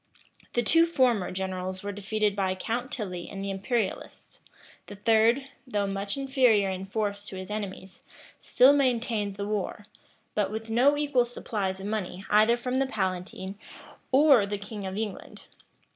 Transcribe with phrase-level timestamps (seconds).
[0.53, 4.39] The two former generals were defeated by Count Tilly and the imperialists:
[4.87, 8.01] the third, though much inferior in force to his enemies,
[8.39, 9.85] still maintained the war;
[10.33, 13.59] but with no equal supplies of money either from the palatine
[14.11, 15.43] or the king of England.